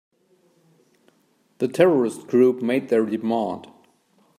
The 1.59 1.67
terrorist 1.67 2.25
group 2.25 2.63
made 2.63 2.89
their 2.89 3.05
demand. 3.05 3.67